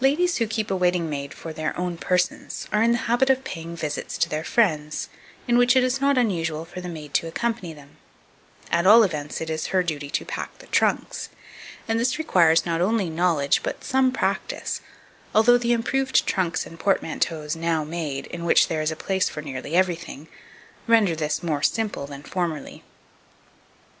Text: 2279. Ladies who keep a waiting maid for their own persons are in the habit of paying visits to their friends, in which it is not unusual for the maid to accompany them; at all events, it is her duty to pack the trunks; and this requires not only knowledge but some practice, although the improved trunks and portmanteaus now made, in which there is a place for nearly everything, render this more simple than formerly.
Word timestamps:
2279. 0.00 0.10
Ladies 0.10 0.36
who 0.36 0.46
keep 0.48 0.68
a 0.68 0.74
waiting 0.74 1.08
maid 1.08 1.32
for 1.32 1.52
their 1.52 1.78
own 1.78 1.96
persons 1.96 2.66
are 2.72 2.82
in 2.82 2.90
the 2.90 2.98
habit 3.06 3.30
of 3.30 3.44
paying 3.44 3.76
visits 3.76 4.18
to 4.18 4.28
their 4.28 4.42
friends, 4.42 5.08
in 5.46 5.56
which 5.56 5.76
it 5.76 5.84
is 5.84 6.00
not 6.00 6.18
unusual 6.18 6.64
for 6.64 6.80
the 6.80 6.88
maid 6.88 7.14
to 7.14 7.28
accompany 7.28 7.72
them; 7.72 7.96
at 8.72 8.84
all 8.84 9.04
events, 9.04 9.40
it 9.40 9.48
is 9.48 9.66
her 9.68 9.84
duty 9.84 10.10
to 10.10 10.24
pack 10.24 10.58
the 10.58 10.66
trunks; 10.66 11.28
and 11.86 12.00
this 12.00 12.18
requires 12.18 12.66
not 12.66 12.80
only 12.80 13.08
knowledge 13.08 13.62
but 13.62 13.84
some 13.84 14.10
practice, 14.10 14.80
although 15.32 15.56
the 15.56 15.70
improved 15.72 16.26
trunks 16.26 16.66
and 16.66 16.80
portmanteaus 16.80 17.54
now 17.54 17.84
made, 17.84 18.26
in 18.26 18.44
which 18.44 18.66
there 18.66 18.82
is 18.82 18.90
a 18.90 18.96
place 18.96 19.28
for 19.28 19.40
nearly 19.40 19.76
everything, 19.76 20.26
render 20.88 21.14
this 21.14 21.44
more 21.44 21.62
simple 21.62 22.08
than 22.08 22.24
formerly. 22.24 22.82